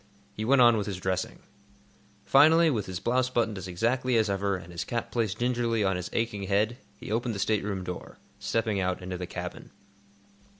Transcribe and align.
He 0.33 0.45
went 0.45 0.63
on 0.63 0.77
with 0.77 0.87
his 0.87 0.97
dressing. 0.97 1.43
Finally, 2.25 2.71
with 2.71 2.87
his 2.87 2.99
blouse 2.99 3.29
buttoned 3.29 3.59
as 3.59 3.67
exactly 3.67 4.17
as 4.17 4.31
ever, 4.31 4.55
and 4.57 4.71
his 4.71 4.83
cap 4.83 5.11
placed 5.11 5.37
gingerly 5.37 5.83
on 5.83 5.95
his 5.95 6.09
aching 6.11 6.41
head, 6.47 6.79
he 6.99 7.11
opened 7.11 7.35
the 7.35 7.39
stateroom 7.39 7.83
door, 7.83 8.17
stepping 8.39 8.79
out 8.79 9.03
into 9.03 9.19
the 9.19 9.27
cabin. 9.27 9.69